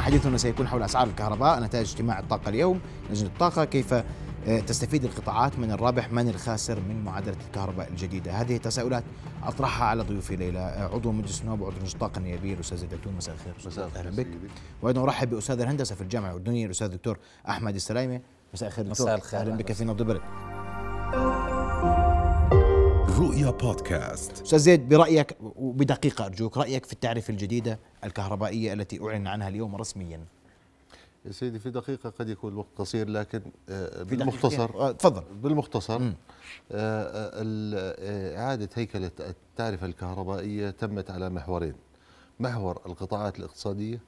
[0.00, 3.94] حديثنا سيكون حول أسعار الكهرباء نتائج اجتماع الطاقة اليوم لجنه الطاقة كيف
[4.48, 9.04] آه، تستفيد القطاعات من الرابح من الخاسر من معادلة الكهرباء الجديدة؟ هذه تساؤلات
[9.42, 13.34] أطرحها على ضيوفي ليلى آه، عضو مجلس النواب وعضو مجلس الطاقة النيابية الأستاذ الدكتور مساء
[13.34, 13.54] الخير.
[13.66, 14.28] مساء الخير أهلا بك.
[14.82, 18.20] وأيضا أرحب بأستاذ الهندسة في الجامعة الأردنية الأستاذ الدكتور أحمد السلايمه
[18.54, 19.06] مساء الخير دكتور.
[19.06, 20.20] مساء الخير أهلا بك في نبض البلد.
[23.30, 24.32] رؤيا بودكاست.
[24.42, 30.24] أستاذ زيد برأيك وبدقيقة أرجوك رأيك في التعرفه الجديدة الكهربائية التي اعلن عنها اليوم رسميا؟
[31.24, 34.70] يا سيدي في دقيقة قد يكون الوقت قصير لكن آه، في بالمختصر.
[34.80, 35.22] آه، تفضل.
[35.42, 36.00] بالمختصر.
[36.02, 36.12] آه،
[36.72, 41.74] ال- إعادة هيكلة التعرفة الكهربائية تمت على محورين.
[42.40, 44.00] محور القطاعات الاقتصادية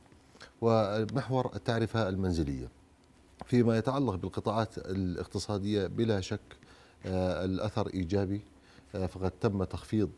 [0.61, 2.69] ومحور التعرفة المنزلية.
[3.47, 6.41] فيما يتعلق بالقطاعات الاقتصادية بلا شك
[7.07, 8.52] الأثر إيجابي آه،
[8.93, 10.11] فقد تم تخفيض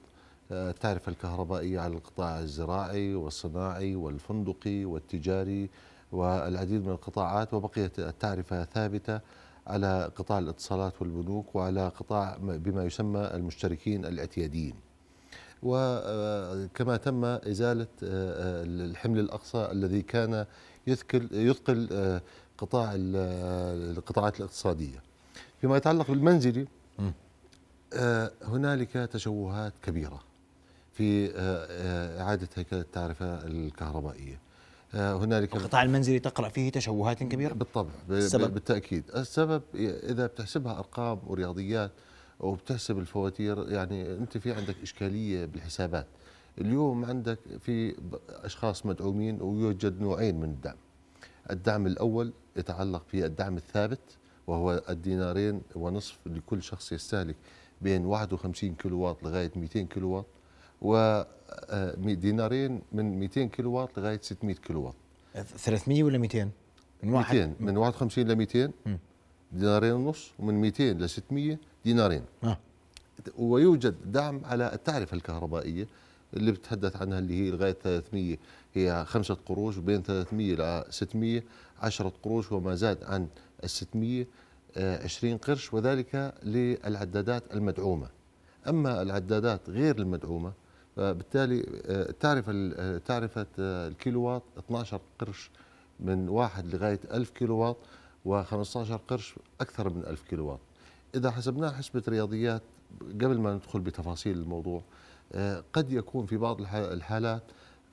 [0.53, 5.71] آه، التعرفة الكهربائية على القطاع الزراعي والصناعي والفندقي والتجاري
[6.13, 9.21] والعديد من القطاعات وبقيت التعرفة ثابتة
[9.67, 14.75] على قطاع الاتصالات والبنوك وعلى قطاع بما يسمى المشتركين الاعتياديين.
[15.63, 20.47] وكما تم إزالة آه، آه، الحمل الأقصى الذي كان
[20.87, 22.23] يثقل يثقل آه،
[22.59, 25.03] قطاع ال- القطاعات الاقتصادية.
[25.61, 26.67] فيما يتعلق بالمنزلي آه،
[28.43, 30.21] هنالك تشوهات كبيرة
[30.93, 34.41] في آه، آه، إعادة هيكلة التعرفة الكهربائية.
[34.95, 39.05] آه، هنالك القطاع المنزلي تقرأ فيه تشوهات كبيرة؟ بالطبع السبب؟ بالتأكيد.
[39.17, 41.91] السبب إذا بتحسبها أرقام ورياضيات
[42.41, 46.07] وبتحسب الفواتير يعني أنت في عندك إشكالية بالحسابات.
[46.61, 47.95] اليوم عندك في
[48.29, 50.77] أشخاص مدعومين ويوجد نوعين من الدعم.
[51.51, 54.01] الدعم الأول يتعلق في الدعم الثابت
[54.47, 57.37] وهو الدينارين ونصف لكل شخص يستهلك
[57.83, 60.27] بين 51 كيلو واط لغاية 200 كيلو واط
[60.83, 64.95] ودينارين من 200 كيلو واط لغاية 600 كيلو واط
[65.57, 66.51] 300 ولا 200
[67.03, 68.99] من واحد؟ 200 من 51 ل 200 مم.
[69.53, 72.23] دينارين ونص ومن 200 ل 600 دينارين.
[72.45, 72.59] آه.
[73.39, 75.87] ويوجد دعم على التعرفة الكهربائية
[76.35, 78.37] اللي بتحدث عنها اللي هي لغاية 300
[78.75, 81.43] هي خمسة قروش وبين 300 ل 600
[81.83, 83.27] 10 قروش وما زاد عن
[83.65, 84.27] ال 600 آه،
[84.77, 88.09] 20 قرش وذلك للعدادات المدعومة.
[88.69, 90.53] أما العدادات غير المدعومة
[90.97, 95.51] فبالتالي آه، ال- آه، تعرفة آه، الكيلووات 12 قرش
[96.01, 97.77] من واحد لغاية 1000 كيلووات
[98.29, 98.77] و15
[99.09, 100.59] قرش أكثر من 1000 كيلووات
[101.15, 102.63] إذا حسبناها حسبة رياضيات
[103.01, 104.83] قبل ما ندخل بتفاصيل الموضوع
[105.33, 107.43] آه، قد يكون في بعض الح- الحالات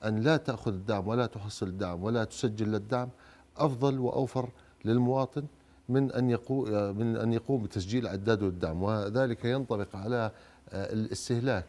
[0.04, 3.08] أن لا تأخذ الدعم ولا تحصل الدعم ولا تسجل للدعم
[3.56, 4.48] أفضل وأوفر
[4.84, 5.44] للمواطن
[5.88, 10.30] من أن يقوم من أن يقوم بتسجيل عداده الدعم وذلك ينطبق على
[10.70, 11.64] آه، الاستهلاك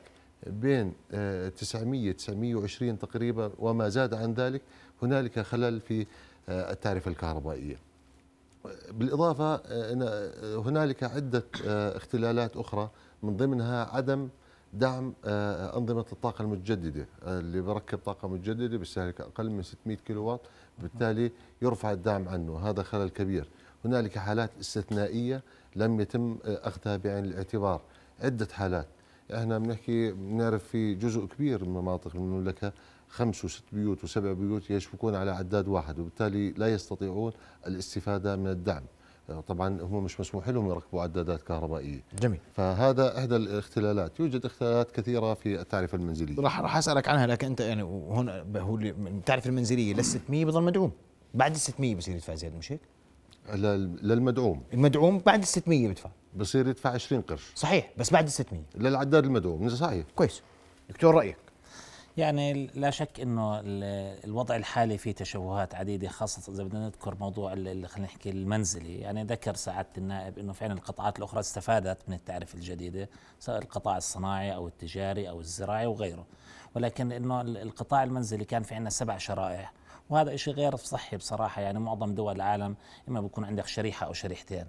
[0.47, 4.61] بين آه، 900 920 تقريبا وما زاد عن ذلك
[5.01, 6.05] هنالك خلل في
[6.49, 6.71] آه،
[9.67, 12.89] آه، إن آه، هنالك عدة آه، اختلالات أخرى
[13.23, 14.29] من ضمنها عدم
[14.73, 20.23] دعم آه، أنظمة الطاقة المتجددة آه، اللي بركب طاقة متجددة بيستهلك أقل من 600 كيلو
[20.25, 20.41] واط
[20.79, 21.31] بالتالي
[21.61, 23.47] يرفع الدعم عنه هذا خلل كبير.
[23.85, 25.43] هنالك حالات استثنائية
[25.75, 27.81] لم يتم آه، أخذها بعين الاعتبار.
[28.21, 28.87] عدة حالات.
[29.35, 32.73] إحنا بنحكي بنعرف في جزء كبير من مناطق المملكة
[33.09, 37.31] خمس وست بيوت وسبع بيوت يشبكون على عداد واحد وبالتالي لا يستطيعون
[37.67, 38.83] الاستفادة من الدعم.
[39.29, 42.01] آه، طبعا هم مش مسموح لهم يركبوا عدادات كهربائية.
[42.21, 42.39] جميل.
[42.53, 44.19] فهذا إحدى الاختلالات.
[44.19, 48.75] يوجد اختلالات كثيرة في التعرفة المنزلية راح راح أسألك عنها لكن أنت يعني هون هو
[48.77, 50.91] التعرفه المنزليه لل 600 بضل مدعوم.
[51.33, 52.79] بعد ال 600 بصير يدفع زيادة مش هيك؟
[53.53, 55.17] لل- للمدعوم المدعوم.
[55.19, 57.51] بعد ال 600 بدفع بصير يدفع 20 قرش.
[57.55, 60.05] صحيح بس بعد ال 600 للعداد المدعوم صحيح.
[60.15, 60.41] كويس.
[60.89, 61.37] دكتور رأيك؟
[62.17, 67.49] يعني لا شك إنه ال- الوضع الحالي فيه تشوهات عديدة خاصة إذا بدنا نذكر موضوع
[67.55, 68.99] خلينا نحكي المنزلي.
[68.99, 74.55] يعني ذكر سعادة النائب إنه فعلا القطاعات الأخرى استفادت من التعرفه الجديدة سواء القطاع الصناعي
[74.55, 76.25] أو التجاري أو الزراعي وغيره.
[76.75, 79.73] ولكن إنه ال- القطاع المنزلي كان في عندنا سبع شرائح.
[80.09, 81.61] وهذا شيء غير صحي بصراحة.
[81.61, 82.75] يعني معظم دول العالم
[83.09, 84.65] إما بيكون عندك شريحة أو شريحتين.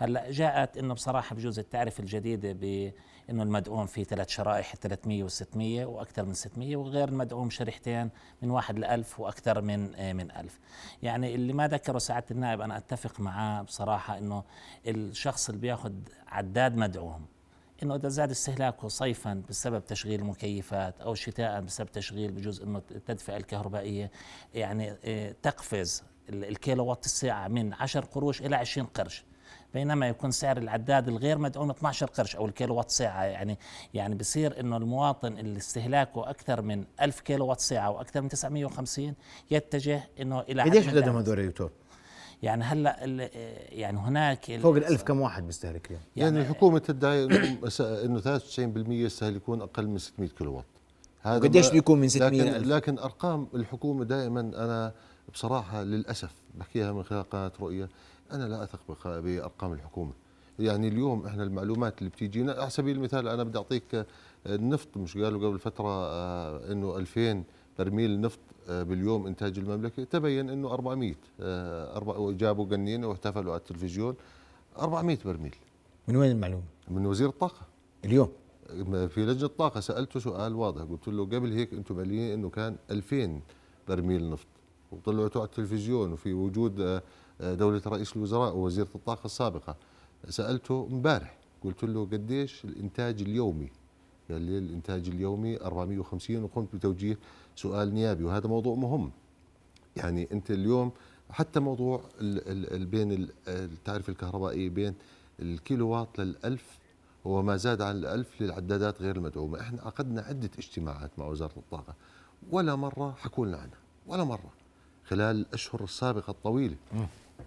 [0.00, 5.56] هلأ جاءت إنه بصراحة بجوز التعرفه الجديدة بإنه المدعوم في ثلاث شرائح 300 و600
[5.86, 8.10] وأكثر من 600 وغير المدعوم شريحتين
[8.42, 10.58] من واحد ل 1000 وأكثر من آه، من 1000
[11.02, 14.44] يعني اللي ما ذكره سعادة النائب أنا أتفق معاه بصراحة إنه
[14.86, 15.92] الشخص اللي بياخذ
[16.28, 17.26] عداد مدعوم
[17.82, 23.36] إنه إذا زاد استهلاكه صيفا بسبب تشغيل المكيفات أو شتاء بسبب تشغيل بجوز إنه التدفئه
[23.36, 24.10] الكهربائية
[24.54, 29.24] يعني آه، تقفز ال- الكيلو وات الساعة من 10 قروش إلى 20 قرش.
[29.74, 33.24] بينما يكون سعر العداد الغير مدعوم 12 قرش أو الكيلو وات ساعة.
[33.24, 33.58] يعني
[33.94, 39.14] يعني بصير إنه المواطن اللي استهلاكه أكثر من 1000 كيلو وات ساعة وأكثر من 950
[39.50, 41.70] يتجه إنه إلى قديش عددهم هذول يا دكتور؟
[42.42, 43.04] يعني هلأ
[43.72, 47.24] يعني هناك فوق الألف كم واحد بيستهلك اليوم؟ يعني, يعني الحكومة تدعي
[48.04, 48.58] إنه 93%
[48.88, 50.64] يستهلكون أقل من 600 كيلو وات
[51.22, 54.92] هذا قديش بيكون من 600 لكن, ألف؟ لكن أرقام الحكومة دائما أنا
[55.32, 57.88] بصراحة للأسف بحكيها من خلال قناة رؤية
[58.32, 60.12] أنا لا أثق بأرقام الحكومة
[60.58, 64.06] يعني اليوم إحنا المعلومات اللي بتيجينا على سبيل المثال أنا بدي أعطيك
[64.46, 67.42] النفط مش قالوا قبل فترة آه، إنه 2000
[67.78, 68.38] برميل نفط
[68.68, 70.04] آه، باليوم إنتاج المملكة.
[70.04, 74.14] تبين إنه 400 آه، جابوا قنين واحتفلوا على التلفزيون.
[74.78, 75.54] 400 برميل.
[76.08, 77.60] من وين المعلومة؟ من وزير الطاقة.
[78.04, 78.28] اليوم.
[78.86, 80.82] في لجنة الطاقة سألته سؤال واضح.
[80.82, 83.40] قلت له قبل هيك أنتم مالين إنه كان 2000
[83.88, 84.46] برميل نفط.
[84.92, 86.80] وطلعتوا على التلفزيون وفي وجود
[87.40, 89.76] آه، دولة رئيس الوزراء ووزيرة الطاقة السابقة.
[90.28, 91.38] سألته امبارح.
[91.64, 93.70] قلت له قديش الإنتاج اليومي؟
[94.30, 97.18] قال لي الانتاج اليومي 450 وقمت بتوجيه
[97.56, 99.10] سؤال نيابي وهذا موضوع مهم.
[99.96, 100.90] يعني أنت اليوم
[101.30, 104.94] حتى موضوع ال ال بين التعرفه الكهربائيه بين
[105.40, 106.78] الكيلو واط للألف
[107.26, 109.60] هو ما زاد عن الألف للعدادات غير المدعومة.
[109.60, 111.94] إحنا عقدنا عدة اجتماعات مع وزارة الطاقة.
[112.50, 114.50] ولا مرة حكوا لنا عنها ولا مرة
[115.04, 116.76] خلال الأشهر السابقة الطويلة.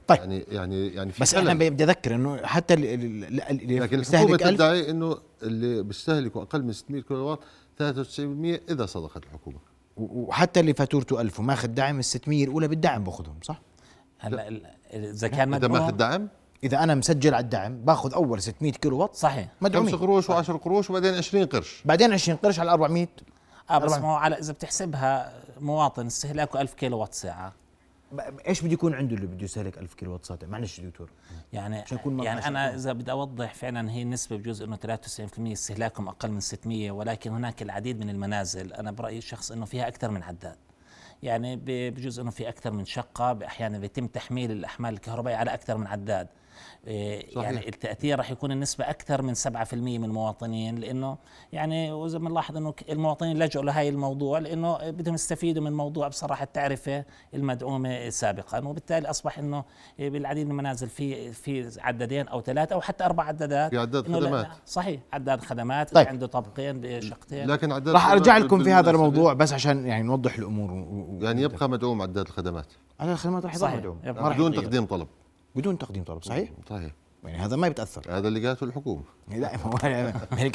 [0.08, 0.20] طيب.
[0.20, 5.84] يعني يعني يعني بس أنا بدي أذكر إنه حتى اللي لكن الحكومة تدعي إنه اللي
[5.84, 7.40] بيستهلكوا أقل من 600 كيلو واط
[7.80, 7.82] 93%
[8.70, 9.58] إذا صدقت الحكومة.
[9.98, 13.62] وحتى اللي فاتورته 1000 وماخذ دعم ال 600 الأولى بالدعم باخذهم صح؟
[14.20, 14.62] هلا
[14.94, 16.28] إذا كان إذا ماخذ دعم؟
[16.64, 19.48] إذا أنا مسجل على الدعم باخذ أول 600 كيلو واط صحيح.
[19.62, 19.92] مدعومين.
[19.92, 21.84] 5 قروش و10 قروش وبعدين 20 قرش.
[21.86, 23.08] بعدين 20 قرش على 400
[23.70, 27.61] آه بس ما هو على إذا بتحسبها مواطن استهلاكه 1000 كيلو وات ساعة.
[28.48, 31.10] إيش بده يكون عنده اللي بده يستهلك 1000 كيلو وات ساعه معلش دكتور.
[31.54, 36.40] يعني يعني أنا إذا بدي أوضح فعلا هي النسبة بجوز إنه 93% استهلاكهم أقل من
[36.40, 38.74] 600 ولكن هناك العديد من المنازل.
[38.74, 40.58] أنا برأيي الشخص إنه فيها أكثر من عداد.
[41.24, 45.88] يعني بجوز إنه في أكثر من شقة أحيانا بيتم تحميل الأحمال الكهربائية على أكثر من
[45.88, 46.28] عداد.
[46.84, 47.44] صحيح.
[47.44, 51.18] يعني التأثير راح يكون النسبة أكثر من 7% من المواطنين لأنه
[51.54, 57.06] يعني واذا بنلاحظ إنه المواطنين لجؤوا لهي الموضوع لأنه بدهم يستفيدوا من موضوع بصراحة التعرفة
[57.34, 59.64] المدعومة سابقا وبالتالي أصبح إنه
[60.00, 63.70] بالعديد من المنازل في في عدادين أو ثلاثة أو حتى أربع عدادات.
[63.70, 64.48] في عداد خدمات.
[64.66, 66.08] صحيح عداد خدمات طيب.
[66.08, 70.36] عنده طابقين بشقتين لكن عداد راح أرجع لكم في هذا الموضوع بس عشان يعني نوضح
[70.38, 71.20] الأمور و...
[71.22, 72.68] يعني يبقى مدعوم عداد الخدمات.
[73.00, 74.34] عداد الخدمات راح يضل مدعوم.
[74.34, 75.08] بدون تقديم طلب.
[75.56, 76.92] بدون تقديم طلب صحيح؟ صحيح.
[77.24, 79.02] يعني هذا ما بيتاثر هذا اللي قالته الحكومة.
[79.38, 79.56] لا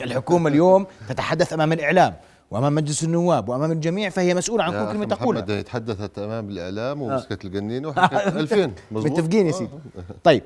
[0.01, 2.15] الحكومة اليوم تتحدث أمام الإعلام
[2.51, 5.63] وأمام مجلس النواب وأمام الجميع فهي مسؤولة عن كل كلمة تقولها.
[5.63, 7.49] تحدثت أمام الإعلام ومسكت آه.
[7.49, 9.71] القنينه وحكت 2000 متفقين يا سيدي.
[9.99, 10.03] آه.
[10.25, 10.43] طيب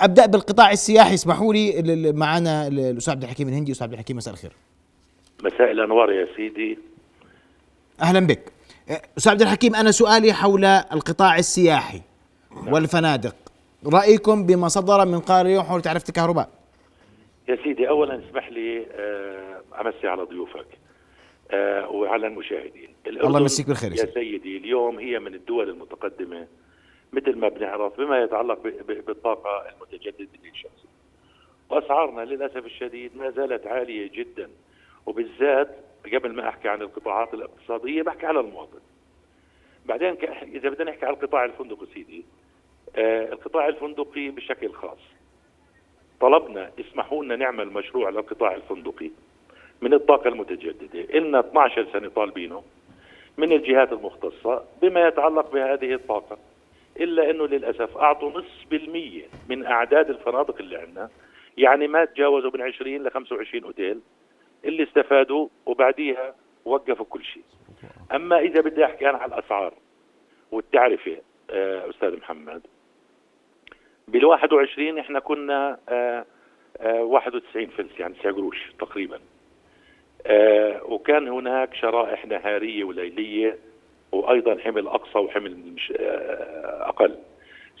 [0.00, 1.14] أبدأ بالقطاع السياحي.
[1.14, 3.72] اسمحوا لي معنا الاستاذ عبد الحكيم الهندي.
[3.72, 4.52] أستاذ عبد الحكيم مساء الخير.
[5.44, 6.78] مساء الأنوار يا سيدي.
[8.02, 8.52] أهلا بك.
[9.18, 12.02] أستاذ عبد الحكيم أنا سؤالي حول القطاع السياحي
[12.66, 13.34] والفنادق.
[13.86, 16.48] رأيكم بما صدر من قرار اليوم حول تعرفه الكهرباء؟
[17.48, 20.66] يا سيدي اولا اسمح لي آه أمسي على ضيوفك
[21.50, 22.88] آه وعلى المشاهدين.
[23.06, 24.56] الله يمسيك بالخير يا سيدي.
[24.56, 26.46] اليوم هي من الدول المتقدمة
[27.12, 28.58] مثل ما بنعرف بما يتعلق
[29.06, 30.86] بالطاقة المتجددة للشمس.
[31.70, 34.50] وأسعارنا للأسف الشديد ما زالت عالية جدا
[35.06, 35.68] وبالذات
[36.14, 38.80] قبل ما أحكي عن القطاعات الاقتصادية بحكي على المواطن.
[39.86, 42.24] بعدين إذا بدنا نحكي على القطاع الفندقي سيدي
[42.96, 44.98] القطاع الفندقي بشكل خاص.
[46.20, 49.10] طلبنا اسمحوا لنا نعمل مشروع للقطاع الفندقي
[49.80, 51.00] من الطاقة المتجددة.
[51.00, 52.62] إلنا 12 سنة طالبينه
[53.36, 56.38] من الجهات المختصة بما يتعلق بهذه الطاقة.
[57.00, 61.10] إلا أنه للأسف أعطوا نصف بالمية من أعداد الفنادق اللي عندنا.
[61.58, 64.00] يعني ما تجاوزوا من 20 ل 25 أوتيل
[64.64, 66.34] اللي استفادوا وبعديها
[66.64, 67.42] وقفوا كل شيء.
[68.12, 69.74] أما إذا بدي أحكي أنا على الأسعار
[70.50, 71.16] والتعرفة
[71.50, 72.62] آه، أستاذ محمد
[74.08, 76.24] بال 21 إحنا كنا آآ
[76.80, 79.18] آآ 91 فلس يعني 9 قروش تقريبا.
[80.82, 83.58] وكان هناك شرائح نهارية وليلية
[84.12, 85.92] وأيضا حمل أقصى وحمل مش
[86.80, 87.14] أقل.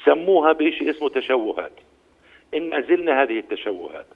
[0.04, 1.72] سموها بشيء اسمه تشوهات.
[2.54, 4.06] إن نزلنا هذه التشوهات.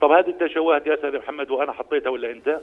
[0.00, 2.60] طب هذه التشوهات يا أستاذ محمد وأنا حطيتها ولا أنت؟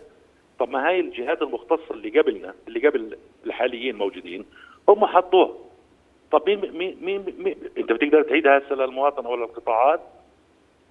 [0.59, 4.45] طب ما هاي الجهات المختصة اللي قبلنا اللي قبل الحاليين موجودين
[4.89, 5.53] هم حطوها.
[6.31, 10.01] طب مين مين مين, مين انت بتقدر تعيدها هسه للمواطن أو للقطاعات؟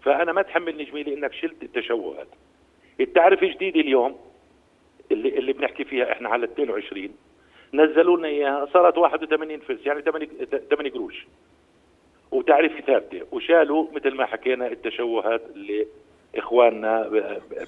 [0.03, 2.29] فأنا ما تحملني جميلي إنك شلت التشوهات.
[3.01, 4.17] التعرفه جديده اليوم؟
[5.13, 7.09] اللي اللي بنحكي فيها إحنا على 22
[7.75, 10.29] نزلوا لنا إياها صارت 81 فلس يعني 8
[10.71, 11.27] 8 قروش.
[12.31, 13.23] وتعرفه ثابتة.
[13.33, 15.87] وشالوا مثل ما حكينا التشوهات اللي
[16.37, 17.09] إخواننا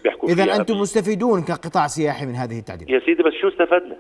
[0.04, 0.56] بيحكوا اذا فيها.
[0.56, 2.90] أنتم مستفيدون كقطاع سياحي من هذه التعديلات.
[2.90, 3.96] يا سيدي بس شو استفدنا؟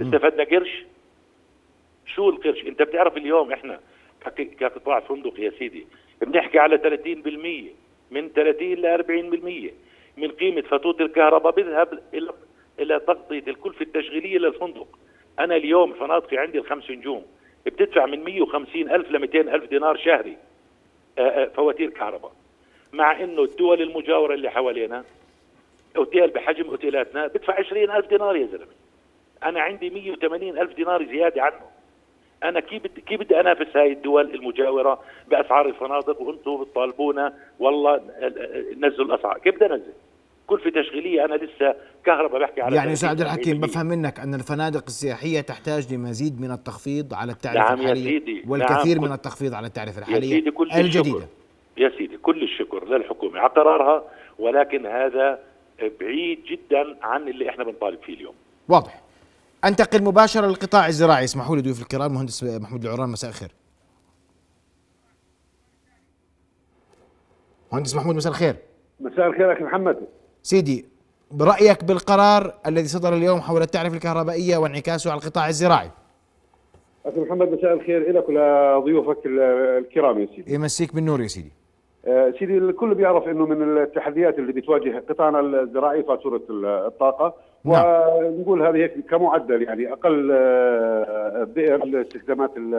[0.00, 0.84] استفدنا قرش؟
[2.14, 3.80] شو القرش؟ انت بتعرف اليوم إحنا
[4.24, 5.86] كق- كقطاع فندق يا سيدي
[6.22, 7.70] بنحكي على 30%
[8.10, 9.70] من 30 ل 40%
[10.16, 12.30] من قيمة فاتورة الكهرباء بيذهب إلى
[12.80, 14.98] إلى تغطية الكلفة التشغيلية للفندق.
[15.38, 17.22] أنا اليوم فنادقي عندي الخمس نجوم
[17.66, 20.36] بتدفع من 150 ألف ل 200 ألف دينار شهري
[21.56, 22.32] فواتير كهرباء.
[22.92, 25.04] مع إنه الدول المجاورة اللي حوالينا
[25.96, 28.66] أوتيل بحجم أوتيلاتنا بدفع 20 ألف دينار يا زلمة
[29.42, 31.60] أنا عندي 180 ألف دينار زيادة عنه
[32.44, 38.00] أنا كيف بدي كيف بدي أنافس هاي الدول المجاورة بأسعار الفنادق وأنتم بتطالبونا والله
[38.78, 39.38] نزلوا الأسعار.
[39.38, 39.92] كيف بدي أنزل؟
[40.46, 41.24] كلفه تشغيلية.
[41.24, 43.60] أنا لسه كهرباء بحكي على يعني 30 الحكيم 40%.
[43.60, 48.44] بفهم منك أن الفنادق السياحية تحتاج لمزيد من التخفيض على التعرفه نعم يا الحاليه سيدي،
[48.48, 49.04] والكثير نعم.
[49.04, 51.18] من التخفيض على التعرفه يا الحاليه سيدي كل الجديدة.
[51.18, 51.28] الشكر
[51.76, 54.04] يا سيدي كل الشكر للحكومة على قرارها
[54.38, 55.38] ولكن هذا
[56.00, 58.34] بعيد جدا عن اللي إحنا بنطالب فيه اليوم.
[58.68, 59.00] واضح.
[59.64, 61.24] أنتقل مباشرة للقطاع الزراعي.
[61.24, 63.50] اسمحوا لي ضيوف الكرام مهندس محمود العران مساء الخير.
[67.72, 68.56] مهندس محمود مساء الخير.
[69.00, 69.98] مساء الخير أخي محمد.
[70.42, 70.86] سيدي
[71.30, 75.90] برأيك بالقرار الذي صدر اليوم حول التعرفة الكهربائية وانعكاسه على القطاع الزراعي؟
[77.06, 79.40] أخي محمد مساء الخير لك ولضيوفك ال-
[79.84, 80.54] الكرام يا سيدي.
[80.54, 81.52] يمسيك بالنور يا سيدي.
[82.06, 87.34] آه، سيدي الكل بيعرف إنه من التحديات اللي بتواجه قطاعنا الزراعي فاتورة ال- الطاقة.
[87.64, 87.84] نعم.
[87.86, 92.74] ونقول هذه هيك كمعدل يعني أقل آه، بئر لاستخدامات ال-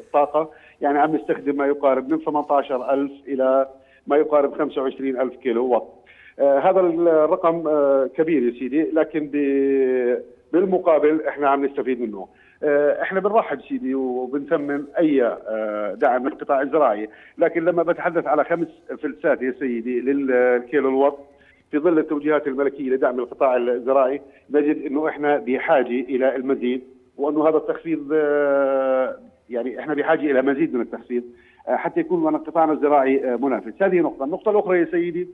[0.00, 0.50] الطاقة.
[0.80, 3.68] يعني عم نستخدم ما يقارب من 18000 إلى
[4.06, 5.86] ما يقارب 25000 كيلو واط.
[6.38, 9.30] آه، هذا الرقم آه، كبير يا سيدي لكن
[10.52, 12.28] بالمقابل إحنا عم نستفيد منه.
[13.02, 15.36] إحنا بنرحب سيدي وبنثمن أي
[15.94, 17.08] دعم للقطاع الزراعي
[17.38, 18.68] لكن لما بتحدث على خمس
[19.02, 21.18] فلسات يا سيدي للكيلو الوات
[21.76, 26.82] في ظل التوجيهات الملكية لدعم القطاع الزراعي نجد إنه إحنا بحاجة إلى المزيد
[27.16, 29.16] وإنه هذا التخفيض آه،
[29.50, 31.22] يعني إحنا بحاجة إلى مزيد من التخفيض
[31.68, 33.72] آه، حتى يكون لنا قطاعنا الزراعي آه، منافس.
[33.82, 34.24] هذه نقطة.
[34.24, 35.28] النقطة الأخرى يا سيدي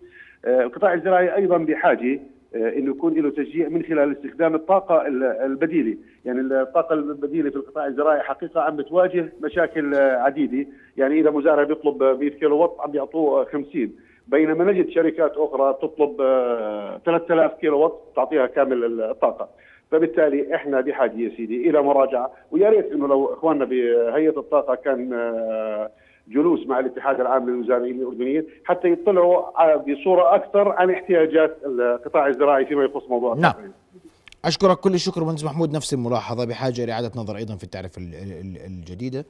[0.47, 2.21] القطاع الزراعي أيضا بحاجة
[2.55, 7.87] إنه يكون له تشجيع من خلال استخدام الطاقة ال- البديلة، يعني الطاقة البديلة في القطاع
[7.87, 13.45] الزراعي حقيقة عم بتواجه مشاكل عديدة، يعني إذا مزارع بيطلب 100 كيلو وات عم بيعطوه
[13.45, 13.93] 50
[14.33, 19.49] بينما نجد شركات أخرى تطلب آه، 3000 كيلو وات تعطيها كامل الطاقة.
[19.91, 22.31] فبالتالي إحنا بحاجة يا سيدي إلى مراجعة.
[22.51, 25.91] ويا ريت إنه لو إخواننا بهيئة الطاقة كان آه،
[26.29, 32.67] جلوس مع الاتحاد العام للمزارعين الأردنيين حتى يطلعوا ع- بصورة أكثر عن احتياجات القطاع الزراعي
[32.67, 33.53] فيما يخص موضوع نعم.
[34.45, 35.77] أشكرك كل الشكر مهندس محمود.
[35.77, 39.25] نفس الملاحظة بحاجة لاعاده نظر أيضا في التعرفه ال- ال- الجديدة.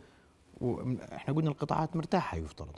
[0.61, 2.68] وإحنا قلنا القطاعات مرتاحة يفترض.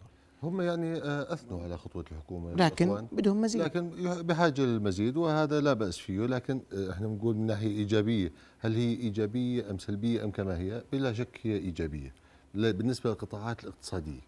[0.43, 3.07] هم يعني آه، أثنوا على خطوة الحكومة لكن.
[3.13, 3.63] بدهم مزيد.
[3.63, 3.91] لكن
[4.23, 6.27] بحاجه للمزيد وهذا لا بأس فيه.
[6.27, 8.33] لكن آه، إحنا بنقول من ناحية إيجابية.
[8.59, 12.13] هل هي إيجابية أم سلبية أم كما هي؟ بلا شك هي إيجابية.
[12.55, 14.21] بالنسبة للقطاعات الاقتصادية.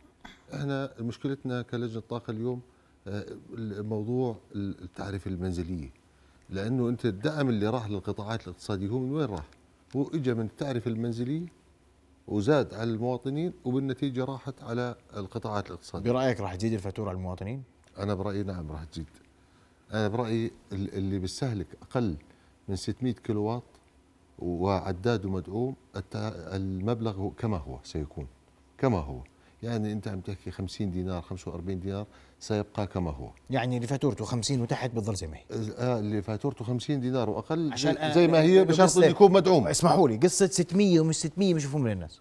[0.55, 2.61] إحنا مشكلتنا كلجنة طاقه اليوم
[3.09, 5.91] آه، الموضوع التعرفه المنزلية.
[6.51, 9.45] لأنه أنت الدعم اللي راح للقطاعات الاقتصادية هو من وين راح؟
[9.97, 11.47] هو اجى من التعرفه المنزليه
[12.29, 16.13] وزاد على المواطنين وبالنتيجة راحت على القطاعات الاقتصادية.
[16.13, 17.63] برأيك راح تزيد الفاتورة على المواطنين؟
[17.99, 19.07] أنا برأيي نعم راح تزيد.
[19.93, 22.17] أنا برأيي ال- اللي بيستهلك أقل
[22.69, 23.63] من 600 كيلو واط
[24.39, 28.27] وعداده مدعوم التع- المبلغ كما هو سيكون.
[28.79, 29.21] كما هو.
[29.63, 32.07] يعني أنت عم تحكي 50 دينار 45 دينار
[32.41, 33.31] سيبقى كما هو.
[33.51, 35.43] يعني اللي فاتورته 50 وتحت بتضل زي ما هي.
[35.79, 39.33] آه، اللي فاتورته 50 دينار وأقل عشان زي, أنا- زي ما هي بشرط انه يكون
[39.33, 39.69] مدعوم.
[39.69, 42.21] اسمحوا لي قصة 600 ومش 600 مش مفهوم للناس.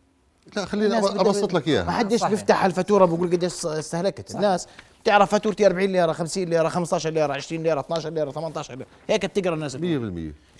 [0.55, 2.31] لا خليني أبسط لك ما اياها حدش صحيح.
[2.31, 4.35] بيفتح الفاتورة بقول قديش استهلكت.
[4.35, 4.67] الناس
[5.03, 8.87] بتعرف فاتورتي 40 ليرة 50 ليرة 15 ليرة 20 ليرة 12 ليرة 18 ليرة.
[9.09, 9.79] هيك بتقرأ الناس 100%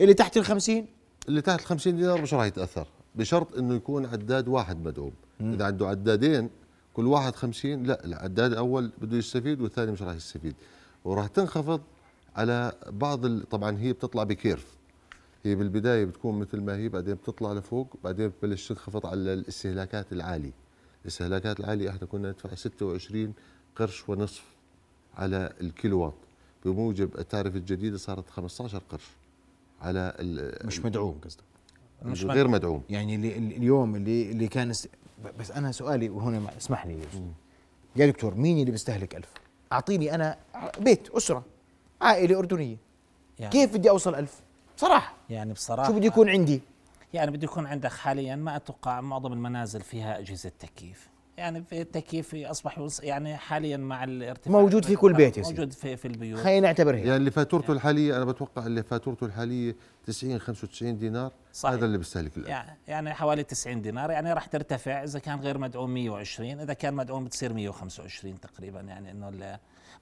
[0.02, 0.86] اللي تحت ال 50
[1.28, 5.12] اللي تحت ال 50 دينار مش راح يتأثر بشرط إنه يكون عداد واحد مدعوم.
[5.42, 6.50] إذا عنده عدادين
[6.96, 10.56] كل واحد 50 لا العداد الأول بده يستفيد والثاني مش راح يستفيد.
[11.06, 11.82] وراح تنخفض
[12.36, 13.50] على بعض ال...
[13.50, 14.76] طبعا هي بتطلع بكيرف.
[15.44, 20.52] هي بالبداية بتكون مثل ما هي بعدين بتطلع لفوق بعدين بتبلش تنخفض على الاستهلاكات العالية.
[21.02, 23.34] الاستهلاكات العالية إحنا كنا ندفع 26
[23.76, 24.44] قرش ونصف
[25.18, 26.14] على الكيلووات
[26.66, 29.04] بموجب التعرفة الجديدة صارت 15 قرش
[29.82, 31.44] على ال- مش مدعوم قصدك؟
[32.06, 32.84] مش غير مدعوم.
[32.90, 34.72] يعني اليوم اللي اللي كان.
[35.32, 37.06] بس أنا سؤالي وهنا اسمح لي يا.
[37.96, 39.30] يا دكتور مين اللي بيستهلك ألف؟
[39.72, 40.38] أعطيني أنا
[40.80, 41.44] بيت أسرة
[42.02, 42.78] عائلة أردنية.
[43.40, 44.42] يعني كيف بدي أوصل ألف؟
[44.78, 46.62] بصراحه يعني بصراحة شو بده يكون عندي؟
[47.14, 51.10] يعني بده يكون عندك حاليا ما أتوقع معظم المنازل فيها أجهزة تكييف.
[51.38, 55.56] يعني في التكييف أصبح يعني حاليا مع الارتفاع موجود في كل بيت يا سيدي.
[55.62, 59.26] موجود في في البيوت خلينا نعتبر هيك يعني اللي فاتورته الحالية أنا بتوقع اللي فاتورته
[59.26, 59.76] الحالية
[60.06, 61.74] 90 95 دينار صحيح.
[61.76, 62.50] هذا اللي بيستهلك الألف.
[62.50, 66.94] يعني يعني حوالي 90 دينار يعني راح ترتفع إذا كان غير مدعوم 120 إذا كان
[66.94, 69.30] مدعوم بتصير 125 تقريبا يعني إنه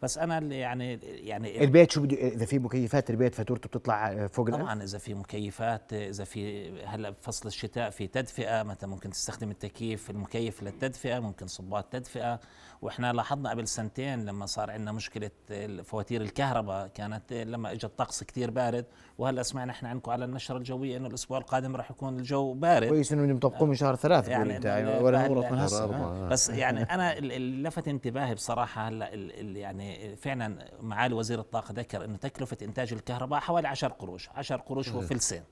[0.02, 4.50] بس أنا اللي يعني يعني البيت شو بده؟ إذا في مكيفات البيت فاتورته بتطلع فوق
[4.50, 10.10] طبعا إذا في مكيفات إذا في هلأ بفصل الشتاء في تدفئة مثلا ممكن تستخدم التكييف
[10.10, 12.40] المكيف للتدفئة ممكن صبات تدفئة.
[12.84, 15.32] وإحنا لاحظنا قبل سنتين لما صار عندنا مشكلة
[15.84, 18.86] فواتير الكهرباء كانت لما اجى الطقس كثير بارد
[19.18, 22.88] وهلأ سمعنا إحنا عنكم على النشرة الجوية إنه الأسبوع القادم راح يكون الجو بارد.
[22.90, 26.28] كويس إنه مطبقون من شهر ثلاثة يعني يعني ولا من هسه.
[26.28, 29.10] بس يعني أنا ال- اللي لفت انتباهي بصراحة هلأ
[29.40, 34.90] يعني فعلا معالي وزير الطاقة ذكر إنه تكلفة إنتاج الكهرباء حوالي 10 قروش 10 قروش
[34.90, 35.44] هو فلسين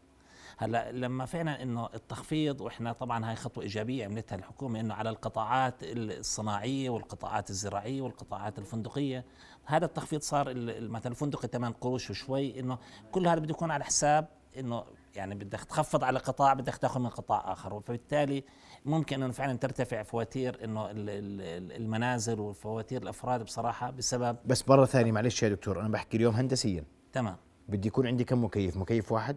[0.62, 5.76] هلا لما فعلا إنه التخفيض وإحنا طبعا هاي خطوة إيجابية عملتها الحكومة إنه على القطاعات
[5.84, 9.26] الصناعية والقطاعات الزراعية والقطاعات الفندقية
[9.66, 10.54] هذا التخفيض صار
[10.90, 12.78] مثلا الفندقي 8 قروش وشوي إنه
[13.12, 14.28] كل هذا بده يكون على حساب
[14.58, 14.84] إنه
[15.16, 17.80] يعني بدك تخفض على قطاع بدك تاخذ من قطاع آخر.
[17.80, 18.44] فبالتالي
[18.86, 24.86] ممكن إنه فعلا ترتفع فواتير إنه ال- ال- المنازل وفواتير الأفراد بصراحة بسبب بس مرة
[24.86, 26.84] ثانية معلش يا دكتور أنا بحكي اليوم هندسيا.
[27.14, 27.36] تمام.
[27.70, 29.36] بدي يكون عندي كم مكيف؟ مكيف واحد؟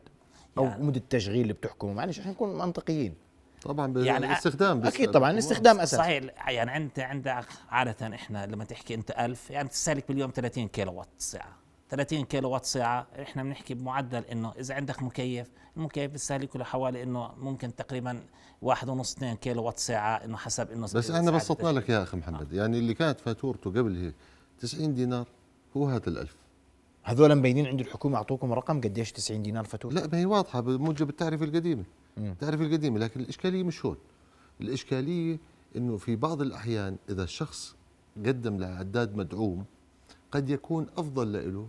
[0.59, 1.93] أو يعني- مدة تشغيل اللي بتحكمه.
[1.93, 3.15] معلش عشان نكون منطقيين.
[3.63, 5.99] طبعا يعني بالاستخدام بس أكيد طبعا الاستخدام أساس.
[6.01, 10.93] صحيح يعني أنت عندك عادة إحنا لما تحكي أنت 1000 يعني تستهلك باليوم 30 كيلو
[10.95, 11.57] وات ساعة.
[11.91, 17.03] 30 كيلو وات ساعة إحنا بنحكي بمعدل إنه إذا عندك مكيف المكيف بيستهلك له حوالي
[17.03, 18.21] إنه ممكن تقريبا
[18.63, 21.77] واحد ونص 2 كيلو وات ساعة إنه حسب إنه بس إحنا بسطنا التشغيل.
[21.77, 22.53] لك يا أخي محمد.
[22.53, 24.15] يعني اللي كانت فاتورته قبل هيك
[24.61, 25.27] 90 دينار
[25.77, 26.37] هو هذا الألف.
[27.05, 31.09] هذول مبينين عند الحكومة أعطوكم رقم قديش 90 دينار فاتورة لا ما هي واضحة بموجب
[31.09, 31.85] التعرفه القديمة.
[32.19, 33.97] التعرفه القديمة لكن الإشكالية مش هون.
[34.61, 35.39] الإشكالية
[35.77, 37.75] إنه في بعض الأحيان إذا الشخص
[38.27, 39.65] قدم لعداد مدعوم
[40.31, 41.67] قد يكون أفضل له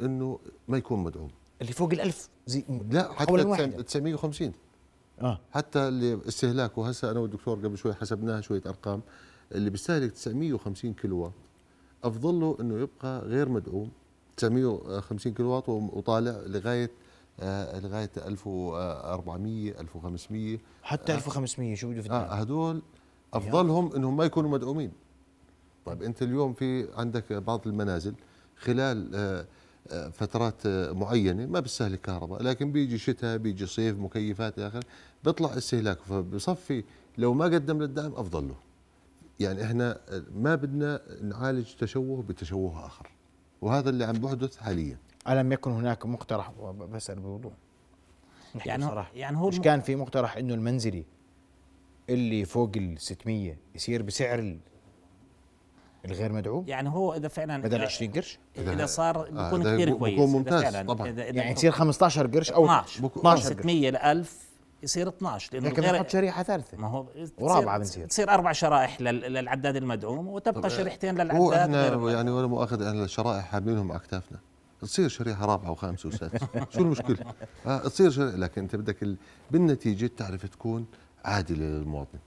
[0.00, 1.30] إنه ما يكون مدعوم.
[1.60, 4.52] اللي فوق الألف زي لا حتى الواحد 950
[5.22, 5.40] آه.
[5.52, 9.00] حتى اللي استهلاكه هسه أنا والدكتور قبل شوي حسبناها شوية أرقام
[9.52, 11.32] اللي بيستهلك 950 كيلو وات
[12.04, 13.90] أفضل له إنه يبقى غير مدعوم.
[14.48, 16.90] 950 كيلو وات وطالع لغاية
[17.40, 22.82] آه لغاية 1400 1500 حتى 1500 شو بده في الدنيا؟ هدول
[23.34, 24.92] أفضلهم إنهم ما يكونوا مدعومين.
[25.86, 28.14] طيب أنت اليوم في عندك بعض المنازل
[28.56, 29.46] خلال آه،
[29.90, 34.84] آه، فترات آه، معينة ما بيستهلك كهرباء لكن بيجي شتاء بيجي صيف مكيفات إلى آخره
[35.24, 36.84] بيطلع استهلاكه فبصفي
[37.18, 38.56] لو ما قدم للدعم أفضل له.
[39.40, 40.00] يعني إحنا
[40.34, 43.10] ما بدنا نعالج تشوه بتشوه آخر.
[43.62, 44.96] وهذا اللي عم بحدث حاليا.
[45.28, 46.50] ألم يكن هناك مقترح؟
[46.92, 47.52] بسأل بوضوح.
[48.66, 49.10] يعني بصراحة.
[49.14, 51.04] يعني هو مش كان في مقترح إنه المنزلي
[52.10, 54.58] اللي فوق ال 600 يصير بسعر ال-
[56.04, 59.86] الغير مدعوم؟ يعني هو إذا فعلا بدل 20 قرش؟ إذا صار آه، بيكون ده كثير
[59.94, 60.88] بيكون كويس ممتاز إذا فعلا.
[60.88, 61.08] طبعاً.
[61.08, 63.52] إذا إذا يعني تصير 15 قرش أو 12 بكون- 12 قرش.
[63.60, 64.51] 600 ل 1000
[64.82, 67.06] يصير 12 لأنه لكن بنحط شريحة ثالثة ما هو
[67.38, 68.06] ورابعة تصير- بنصير.
[68.06, 72.08] تصير أربع شرائح لل- للعداد المدعوم وتبقى شريحتين للعداد هو غير إحنا المدعوم.
[72.08, 74.38] يعني ولا مؤاخذه إحنا الشرائح حاملينهم على أكتافنا
[74.80, 77.16] تصير شريحة رابعة وخامسة وسادسه شو المشكلة؟
[77.66, 79.16] آه تصير شريحة لكن أنت بدك ال...
[79.50, 80.86] بالنتيجة تعرف تكون
[81.24, 82.18] عادلة للمواطن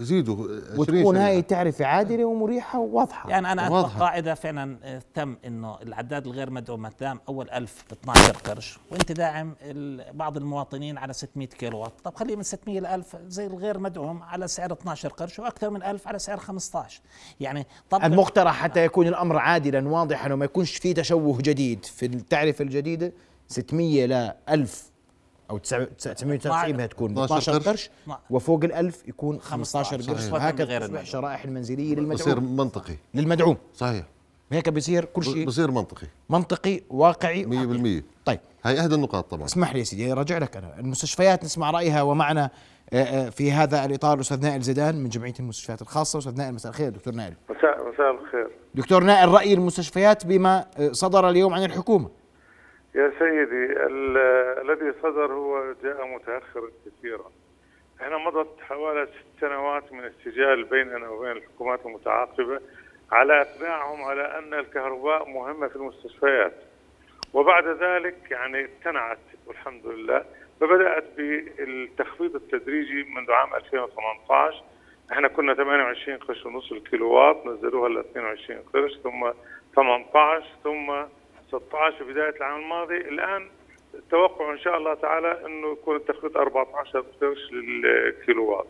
[0.00, 0.34] زيدوا
[0.72, 1.16] 20 وتكون.
[1.16, 3.96] هاي التعرفه عادلة ومريحة وواضحة يعني أنا واضحة.
[3.96, 8.78] أتوقع اذا فعلا تم إنه العداد الغير مدعوم ما دام أول 1000 ب 12 قرش
[8.92, 13.16] وأنت داعم ال- بعض المواطنين على 600 كيلو وات طب خليه من 600 ل 1000
[13.28, 17.00] زي الغير مدعوم على سعر 12 قرش وأكثر من 1000 على سعر 15
[17.40, 22.62] يعني طب المقترح حتى يكون الأمر عادلا واضحا وما يكونش في تشوه جديد في التعرفه
[22.62, 23.12] الجديدة
[23.48, 24.90] 600 ل 1000
[25.50, 27.90] أو 999 بدها تكون ب 12 12 قرش.
[28.30, 30.08] وفوق ال 1000 يكون 15 15 قرش.
[30.08, 30.44] غير تصبح
[30.84, 31.04] المدعوم.
[31.04, 32.94] شرائح المنزلية بصير للمدعوم منطقي.
[33.14, 33.56] للمدعوم.
[33.74, 34.04] صحيح.
[34.52, 36.06] هيك بصير كل شيء بصير منطقي.
[36.30, 38.40] منطقي واقعي 100% طيب.
[38.64, 39.44] هاي احدى النقاط طبعا.
[39.44, 40.78] اسمح لي يا سيدي راجع لك أنا.
[40.78, 42.50] المستشفيات نسمع رأيها ومعنا
[42.92, 46.18] آه، آه، في هذا الإطار الاستاذ نائل زيدان من جمعية المستشفيات الخاصة.
[46.18, 47.34] أستاذ نائل مساء الخير دكتور نائل.
[47.50, 48.50] مساء مساء الخير.
[48.74, 52.10] دكتور نائل رأي المستشفيات بما آه، صدر اليوم عن الحكومة.
[52.94, 54.16] يا سيدي ال-
[54.70, 57.30] الذي صدر هو جاء متأخرا كثيرا.
[58.00, 62.60] إحنا مضت حوالي ست سنوات من السجال بيننا وبين الحكومات المتعاقبة
[63.12, 66.52] على إقناعهم على أن الكهرباء مهمة في المستشفيات.
[67.34, 70.24] وبعد ذلك يعني امتنعت والحمد لله
[70.60, 74.62] فبدأت بالتخفيض التدريجي منذ عام 2018
[75.12, 79.30] إحنا كنا 28 قرش ونص الكيلووات نزلوها ل 22 قرش ثم
[79.76, 80.92] 18 ثم
[81.48, 83.48] 16 في بداية العام الماضي الآن
[83.94, 88.66] التوقع إن شاء الله تعالى إنه يكون التخفيض 14 قرش للكيلووات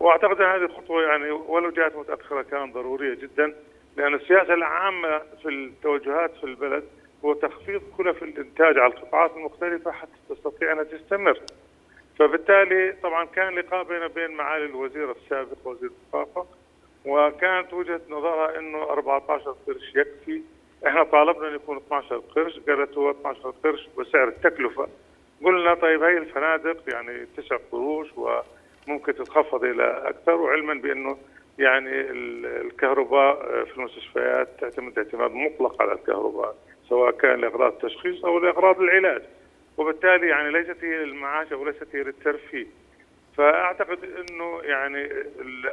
[0.00, 3.54] وأعتقد إن هذه الخطوة يعني ولو جاءت متأخرة كانت ضرورية جدا
[3.96, 6.84] لأن السياسة العامة في التوجهات في البلد
[7.24, 11.40] هو تخفيض كلف الإنتاج على القطاعات المختلفة حتى تستطيع أن تستمر.
[12.18, 16.46] فبالتالي طبعا كان لقاء بين بين معالي الوزير السابق وزير الطاقه
[17.06, 20.42] وكانت وجهة نظرها إنه 14 قرش يكفي
[20.86, 24.88] إحنا طالبنا أن يكون 12 قرش قالت هو 12 قرش بسعر التكلفة.
[25.44, 31.18] قلنا طيب هي الفنادق يعني 9 قروش وممكن تتخفض إلى أكثر وعلما بأنه
[31.58, 32.00] يعني
[32.60, 36.56] الكهرباء في المستشفيات تعتمد اعتماد مطلق على الكهرباء
[36.88, 39.22] سواء كان لإغراض التشخيص أو لإغراض العلاج.
[39.78, 42.66] وبالتالي يعني ليست هي المعاش أو ليست هي للترفيه
[43.36, 45.04] فأعتقد إنه يعني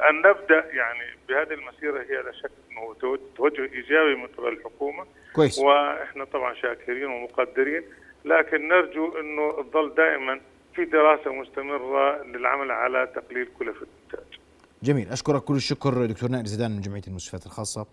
[0.10, 2.96] أن نبدأ يعني بهذه المسيرة هي لا شك إنه
[3.38, 5.06] توجه إيجابي من قبل الحكومة.
[5.36, 5.60] كويس.
[5.60, 7.84] وإحنا طبعا شاكرين ومقدرين
[8.26, 10.42] لكن نرجو إنه تظل دائما
[10.76, 14.40] في دراسة مستمرة للعمل على تقليل كلف الانتاج.
[14.84, 15.10] جميل.
[15.10, 17.86] أشكرك كل الشكر دكتور نائر زيدان من جمعية المستشفيات الخاصة.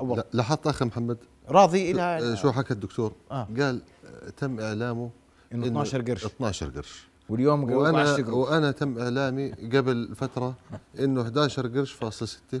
[0.00, 0.16] أول.
[0.18, 1.18] لا- لاحظت أخي محمد.
[1.48, 3.48] راضي إلى شو حكى الدكتور؟ آه.
[3.58, 5.10] قال آه، تم إعلامه
[5.54, 6.24] إنه 12 قرش.
[6.24, 7.06] 12 قرش.
[7.28, 8.48] واليوم قالوا وأنا 10 قروش.
[8.48, 10.54] وأنا تم إعلامي قبل فترة
[10.98, 12.60] إنه 11 قرش فاصل 6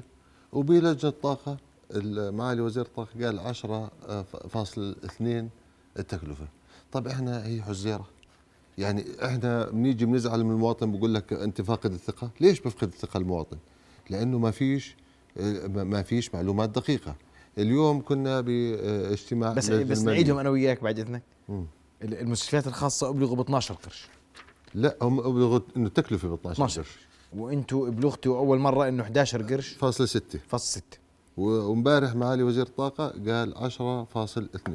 [0.52, 1.56] وبلجنه الطاقه
[2.30, 5.48] معالي وزير الطاقه قال 10 آه، فاصل 2
[5.98, 6.46] التكلفة.
[6.92, 8.08] طب إحنا هي حزيرة.
[8.78, 12.30] يعني إحنا بنيجي بنزعل من المواطن بقول لك أنت فاقد الثقة.
[12.40, 13.56] ليش بفقد الثقة المواطن؟
[14.10, 14.96] لأنه ما فيش
[15.38, 17.14] آه، ما فيش معلومات دقيقة.
[17.58, 19.98] اليوم كنا باجتماع بس بس.
[20.02, 21.22] نعيدهم أنا وياك بعد إذنك.
[22.02, 24.08] المستشفيات الخاصة ابلغوا ب 12 قرش.
[24.74, 26.98] لا هم ابلغوا إنه التكلفه ب 12 12 قرش.
[27.36, 29.68] وأنتم ابلغتوا أول مرة إنه 11 قرش.
[29.72, 30.98] فاصل 6 فاصل 6
[31.36, 34.72] وامبارح معالي وزير الطاقة قال 10.2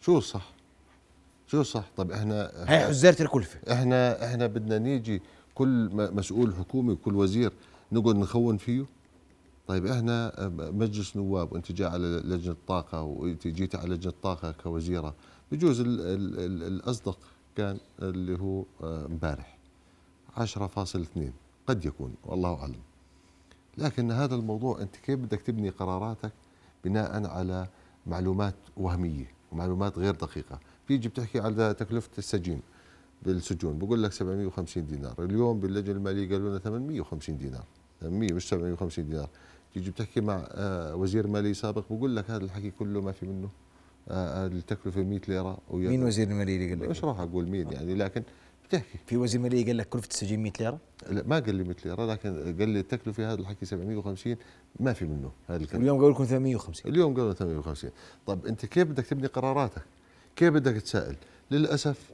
[0.00, 0.52] شو الصح؟
[1.46, 3.72] شو الصح؟ طب إحنا هي حزيرة الكلفة.
[3.72, 5.22] إحنا إحنا بدنا نيجي
[5.54, 7.52] كل مسؤول حكومي وكل وزير
[7.92, 8.84] نقعد نخون فيه.
[9.66, 15.14] طيب إحنا مجلس نواب وأنت جاي على لجنة الطاقه وأنت جيت على لجنة الطاقه كوزيرة.
[15.52, 17.18] بجوز ال ال ال الأصدق.
[17.58, 19.58] كان اللي هو آه، امبارح.
[20.36, 21.32] 10.2
[21.66, 22.80] قد يكون والله أعلم.
[23.78, 26.32] لكن هذا الموضوع أنت كيف بدك تبني قراراتك
[26.84, 27.68] بناء على
[28.06, 32.60] معلومات وهمية ومعلومات غير دقيقة؟ بيجي بتحكي على تكلفة السجين
[33.22, 33.78] بالسجون.
[33.78, 35.24] بقول لك 750 دينار.
[35.24, 37.64] اليوم باللجنة المالية قالوا لنا 850 دينار.
[38.00, 39.28] 800 مش 750 دينار.
[39.74, 43.50] تيجي بتحكي مع آه، وزير مالي سابق بقول لك هذا الحكي كله ما في منه.
[44.10, 48.22] التكلفه 100 ليرة مين وزير المالية اللي قال لك؟ راح أقول مين يعني؟ لكن
[48.68, 48.98] بتحكي.
[49.06, 50.78] في وزير ماليه قال لك كلفه السجين 100 ليرة؟
[51.10, 54.36] لا ما قال لي 100 ليرة لكن قال لي التكلفة هذا الحكي 750
[54.80, 55.80] ما في منه هذا الكلام.
[55.80, 57.90] واليوم قالوا لكم 850 اليوم قالوا 850
[58.26, 59.82] طب أنت كيف بدك تبني قراراتك؟
[60.36, 61.16] كيف بدك تسائل
[61.50, 62.10] للأسف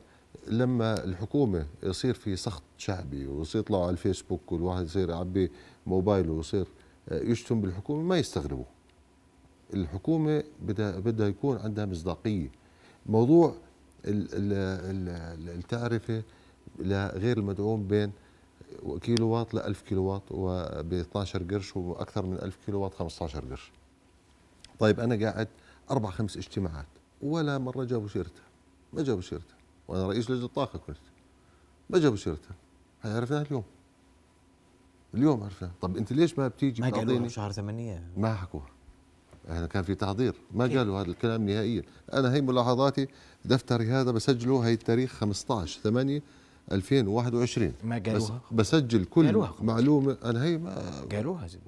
[0.46, 5.50] لما الحكومة يصير في سخط شعبي ويصير يطلعوا على الفيسبوك والواحد يصير يعبي
[5.86, 6.66] موبايله ويصير
[7.08, 8.64] آه، يشتم بالحكومة ما يستغربوا.
[9.74, 12.48] الحكومة بدها بدها يكون عندها مصداقية.
[13.06, 13.54] موضوع
[14.04, 16.22] ال- ال- ال- التعرفة
[16.78, 18.12] لغير المدعوم بين
[19.00, 23.44] كيلو واط ل 1000 كيلو واط وب 12 قرش وأكثر من 1000 كيلو واط 15
[23.50, 23.72] قرش.
[24.78, 25.48] طيب أنا قاعد
[25.90, 26.86] أربع خمس اجتماعات
[27.22, 28.44] ولا مرة جابوا سيرتها.
[28.92, 29.56] ما جابوا سيرتها.
[29.88, 30.96] وأنا رئيس لجنة الطاقة كنت.
[31.90, 32.54] ما جابوا سيرتها.
[33.02, 33.64] هاي عرفناها اليوم.
[35.14, 35.72] اليوم عرفناها.
[35.80, 38.66] طب أنت ليش ما بتيجي ما قالوا شهر 8 ما حكوها.
[39.50, 40.34] إحنا كان في تحضير.
[40.52, 41.82] ما قالوا هذا الكلام نهائيا.
[42.12, 43.08] أنا هي ملاحظاتي
[43.44, 46.22] دفتري هذا بسجله هي التاريخ 15 8
[46.72, 49.54] 2021 ما بس قالوها بسجل كل قالوها.
[49.60, 50.16] معلومة.
[50.24, 50.74] أنا هي ما
[51.12, 51.58] قالوها زي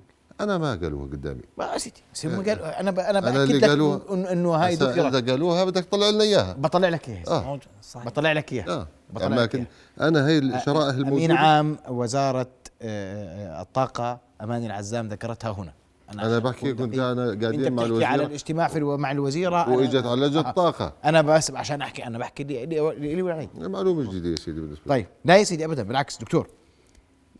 [0.40, 1.40] أنا ما قالوها قدامي.
[1.58, 2.98] ما يا سيدي بس هم قالوا أنا ب...
[2.98, 3.58] أنا أنا بأكد اللي
[3.94, 4.02] لك.
[4.08, 6.52] إن- انه هاي ذكرت إذا قالوها بدك تطلع لنا إياها.
[6.52, 7.24] بطلع لك إياها.
[7.28, 7.44] آه.
[7.44, 7.62] موجود.
[7.82, 8.06] صحيح.
[8.06, 8.68] بطلع لك إياها.
[8.68, 8.86] آه.
[9.10, 9.58] بطلع يعني لك لكن
[9.98, 10.08] إياها.
[10.08, 11.34] أنا هي الشرائح أمين الموجودة.
[11.34, 12.46] عام وزارة
[12.82, 15.72] آه، الطاقة أماني العزام ذكرتها هنا.
[16.12, 16.94] أنا عشان بحكي كنت.
[16.98, 18.96] أنا أنت قاعدين مع بتحكي على الوزير الاجتماع في ألو...
[18.96, 20.50] مع الوزيرة أنا- وإجت على لجنه آه.
[20.50, 20.92] الطاقة.
[21.04, 24.82] أنا بس عشان أحكي أنا بحكي لي لي لي ولي معلومة جديدة يا سيدي بالنسبة
[24.86, 24.90] لي.
[24.90, 26.46] طيب لا يا سيدي ابدا بالعكس دكتور.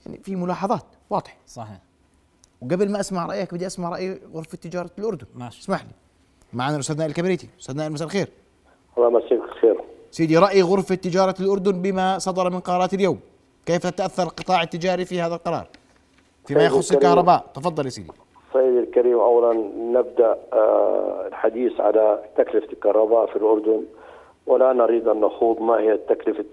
[0.06, 1.36] يعني في ملاحظات واضح.
[1.46, 1.80] صحيح.
[2.60, 5.26] وقبل ما أسمع رأيك بدي أسمع رأي غرفة تجارة الأردن.
[5.34, 5.60] ماشي.
[5.60, 5.90] اسمح لي.
[6.52, 8.28] معنا الأستاذ نائل الكبريتي أستاذ نائل مساء الخير.
[8.98, 9.84] الله يمسيك بالخير.
[10.10, 13.20] سيدي رأي غرفة تجارة الأردن بما صدر من قرارات اليوم.
[13.66, 15.68] كيف تأثر القطاع التجاري في هذا القرار؟
[16.46, 16.92] فيما يخص.
[16.92, 17.50] الكهرباء.
[17.54, 18.10] تفضل يا سيدي.
[18.96, 23.84] الكريم اولا نبدأ آه، الحديث على تكلفة الكهرباء في الأردن.
[24.46, 26.44] ولا نريد أن نخوض ما هي تكلفة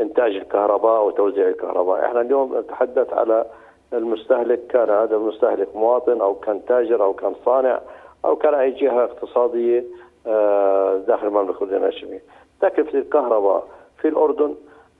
[0.00, 3.46] إنتاج الكهرباء وتوزيع الكهرباء، إحنا اليوم نتحدث على
[3.92, 7.80] المستهلك كان هذا المستهلك مواطن أو كان تاجر أو كان صانع
[8.24, 9.84] أو كان أي جهة اقتصادية
[10.26, 12.22] آه، داخل المملكة الاردنيه الهاشميه.
[12.60, 13.66] تكلفة الكهرباء
[13.98, 14.54] في الأردن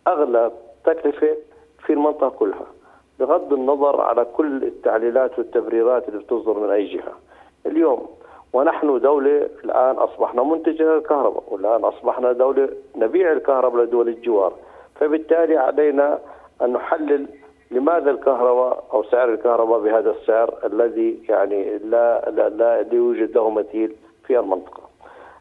[0.09, 0.50] أغلى
[0.85, 1.37] تكلفة
[1.87, 2.66] في المنطقة كلها.
[3.20, 7.12] بغض النظر على كل التعليلات والتبريرات اللي بتصدر من أي جهة.
[7.66, 8.07] اليوم
[8.53, 14.53] ونحن دولة الآن أصبحنا منتجة للكهرباء والآن أصبحنا دولة نبيع الكهرباء لدول الجوار.
[14.94, 16.18] فبالتالي علينا
[16.62, 17.27] أن نحلل
[17.70, 23.50] لماذا الكهرباء أو سعر الكهرباء بهذا السعر الذي يعني لا لا لا, لا يوجد له
[23.50, 23.96] مثيل
[24.27, 24.83] في المنطقة.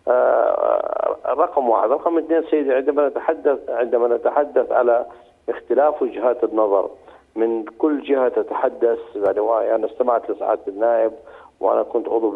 [0.07, 5.05] آه رقم واحد رقم اثنين سيدي عندما نتحدث عندما نتحدث على
[5.49, 6.89] اختلاف وجهات النظر
[7.35, 11.11] من كل جهة تتحدث يعني أنا استمعت لسعادة النائب
[11.59, 12.31] وأنا كنت عضو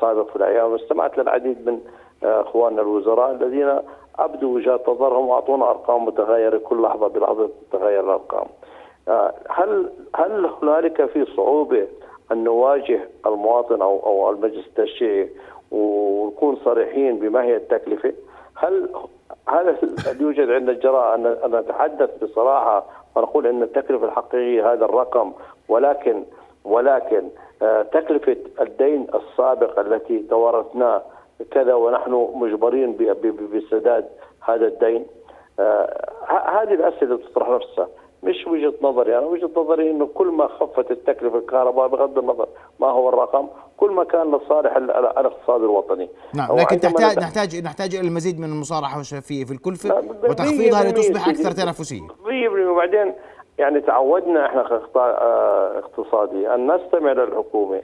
[0.00, 1.80] سابق في الأيام واستمعت للعديد من
[2.22, 3.78] إخواننا الوزراء الذين
[4.18, 8.46] أبدوا وجهات نظرهم وأعطونا أرقام متغيرة كل لحظة بلحظة تتغير الأرقام.
[9.08, 11.86] آه، هل هل هنالك في صعوبة
[12.32, 15.30] أن نواجه المواطن أو أو المجلس التشريعي
[15.70, 18.12] ونكون صريحين بما هي التكلفة؟
[18.54, 18.88] هل
[19.48, 19.76] هل
[20.20, 25.32] يوجد عندنا الجراءه أن نتحدث بصراحة ونقول إن التكلفة الحقيقية هذا الرقم
[25.68, 26.24] ولكن
[26.64, 27.28] ولكن
[27.62, 31.02] آه، تكلفة الدين السابق التي توارثناه
[31.50, 32.96] كذا ونحن مجبرين
[33.54, 34.08] بسداد
[34.40, 35.06] هذا الدين.
[35.60, 37.88] آه، هذه الأسئلة تطرح نفسها.
[38.22, 42.48] مش وجهة نظري أنا وجهة نظري أنه كل ما خفت التكلفة الكهرباء بغض النظر
[42.80, 46.08] ما هو الرقم كل ما كان لصالح الاقتصاد الوطني.
[46.34, 51.50] نعم لكن تحتاج نحتاج نحتاج إلى المزيد من المصارحة والشفافيه في الكلفه وتخفيضها لتصبح أكثر
[51.50, 52.00] تنافسية.
[52.08, 53.14] 100% وبعدين
[53.58, 57.82] يعني تعودنا إحنا كقطاع آه، اقتصادي أن نستمع للحكومة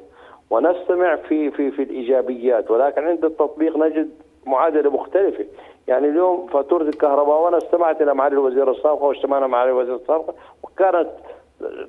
[0.51, 2.71] ونستمع في في في الإيجابيات.
[2.71, 4.11] ولكن عند التطبيق نجد
[4.49, 5.45] معادلة مختلفة
[5.89, 10.35] يعني اليوم فاتورة الكهرباء وأنا استمعت إلى معالي الوزير السابق واجتمعنا مع معالي الوزير السابق
[10.63, 11.09] وكانت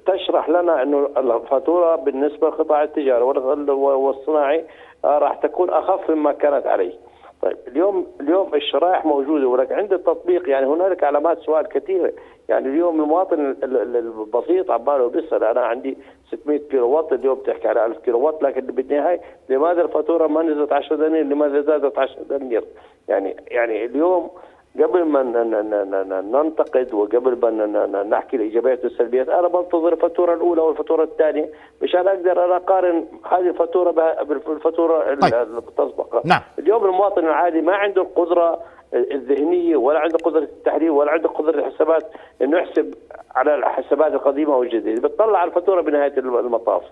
[0.06, 4.66] تشرح لنا إنه الفاتورة بالنسبة لقطاع التجاري والصناعي
[5.06, 6.94] آه، راح تكون أخف مما كانت عليه.
[7.42, 12.14] طيب اليوم اليوم الشرائح موجودة ولكن عند التطبيق يعني هنالك علامات سؤال كثيرة
[12.50, 15.98] يعني اليوم المواطن البسيط عباله بيسأل أنا عندي
[16.32, 20.72] 600 كيلو وات اليوم بتحكي على 1000 كيلو وات لكن بالنهاية لماذا الفاتورة ما نزلت
[20.72, 22.64] 10 دنانير لماذا زادت 10 دنانير
[23.08, 24.30] يعني يعني اليوم
[24.76, 25.24] قبل ما
[26.22, 31.50] ننتقد وقبل ما نحكي الإيجابيات والسلبيات أنا بنتظر الفاتورة الأولى والفاتورة الثانية
[31.82, 33.92] مشان أقدر أنا أقارن هذه الفاتورة
[34.24, 35.34] بالفاتورة طيب.
[35.34, 36.42] المتسبقة نعم.
[36.60, 38.60] اليوم المواطن العادي ما عنده القدرة
[38.94, 42.04] الذهنية ولا عنده قدرة التحليل ولا عنده قدرة الحسابات
[42.42, 42.94] إنه يحسب
[43.36, 45.08] على الحسابات القديمة والجديدة.
[45.08, 46.84] بتطلع على الفاتورة بنهاية المطاف.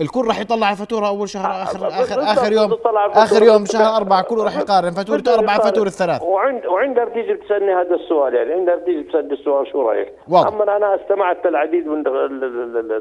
[0.00, 2.72] الكل راح يطلع الفاتورة أول شهر اخر اخر آخر يوم.
[2.96, 4.90] آخر يوم شهر أربعة كله راح يقارن.
[4.90, 9.66] فاتورة أربعة فاتورة ثلاث وعند وعندها بتيجي بتسألني هذا السؤال يعني عندها بتيجي بتسألني السؤال
[9.72, 12.04] شو رأيك؟ أما أنا استمعت للعديد من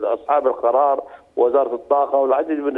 [0.05, 1.03] أصحاب القرار
[1.35, 2.77] وزارة الطاقة والعديد من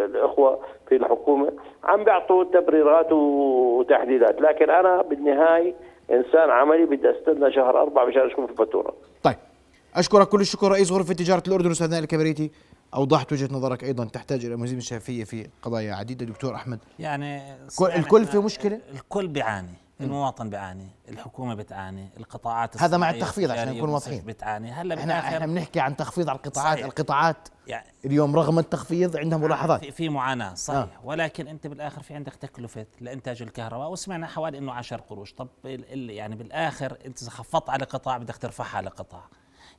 [0.00, 1.52] الإخوة في الحكومة
[1.84, 5.74] عم بيعطوا تبريرات وتحديدات لكن أنا بالنهاية
[6.10, 8.92] إنسان عملي بدي أستنى شهر أربعة مشان أشوف الفاتورة.
[9.22, 9.34] طيب.
[9.96, 12.50] أشكرك كل الشكر رئيس غرفة تجارة الأردن أستاذ نائل الكبريتي.
[12.94, 17.36] اوضحت وجهة نظرك أيضا تحتاج إلى مزيد من الشفافيه في قضايا عديدة دكتور أحمد؟ يعني,
[17.80, 23.76] يعني الكل في مشكلة؟ الكل بيعاني المواطن بيعاني الحكومة بتعاني القطاعات هذا مع التخفيض عشان
[23.76, 24.22] نكون واضحين.
[24.24, 24.72] بتعاني.
[24.72, 26.86] هلا إحنا إحنا بنحكي عن تخفيض على القطاعات صحيح.
[26.86, 27.48] القطاعات.
[27.66, 29.84] يعني اليوم رغم التخفيض عندها ملاحظات.
[29.84, 30.78] في, معاناة صحيح.
[30.78, 30.88] آه.
[31.04, 35.32] ولكن أنت بالآخر في عندك تكلفة لإنتاج الكهرباء وسمعنا حوالي إنه 10 قروش.
[35.32, 39.24] طب يعني بالآخر أنت خفضت على قطاع بدك ترفعها على قطاع.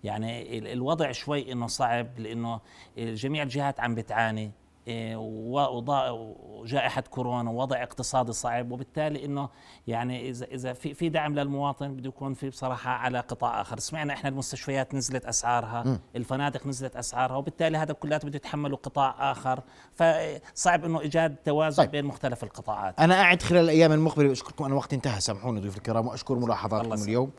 [0.03, 2.59] يعني الوضع شوي إنه صعب لإنه
[2.97, 4.51] جميع الجهات عم بتعاني
[4.87, 9.49] إيه، وجائحة كورونا ووضع اقتصادي صعب وبالتالي إنه
[9.87, 14.13] يعني اذا إذا في في دعم للمواطن بده يكون في بصراحة على قطاع آخر، سمعنا
[14.13, 15.99] إحنا المستشفيات نزلت أسعارها، م.
[16.15, 19.59] الفنادق نزلت أسعارها وبالتالي هذا كلياته بده يتحمله قطاع آخر،
[19.95, 21.91] فصعب إنه إيجاد توازن طيب.
[21.91, 22.99] بين مختلف القطاعات.
[22.99, 27.31] أنا قاعد خلال الأيام المقبلة اشكركم أنا وقتي انتهى سامحوني ضيوف الكرام وأشكر ملاحظاتكم اليوم.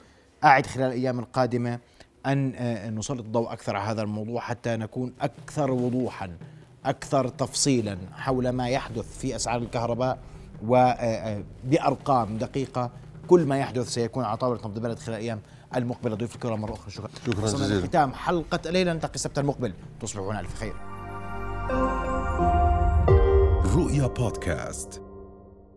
[0.43, 1.79] قاعد خلال الأيام القادمة
[2.27, 6.31] أن آه، نسلط الضوء أكثر على هذا الموضوع حتى نكون أكثر وضوحا
[6.85, 10.19] أكثر تفصيلا حول ما يحدث في أسعار الكهرباء
[10.67, 12.91] وبارقام آه، دقيقة.
[13.27, 15.41] كل ما يحدث سيكون على طاولة نبض البلد خلال الأيام
[15.77, 16.15] المقبلة.
[16.17, 17.09] ضيوف الكرام مرة أخرى شكرا.
[17.27, 17.87] شكرا جزيلا.
[17.87, 19.73] ختام حلقة الليلة نلتقي السبت المقبل.
[20.01, 20.75] تصبحون ألف خير.
[23.77, 25.04] رؤيا بودكاست.